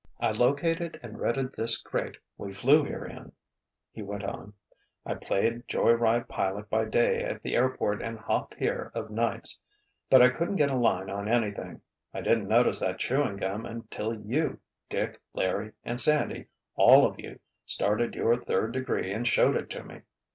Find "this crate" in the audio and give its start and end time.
1.53-2.17